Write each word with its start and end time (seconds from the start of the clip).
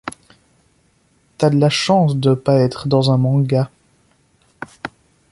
T'as 1.37 1.51
de 1.51 1.59
la 1.59 1.69
chance 1.69 2.15
de 2.17 2.33
pas 2.33 2.55
être 2.55 2.87
dans 2.87 3.11
un 3.11 3.17
manga. 3.17 3.69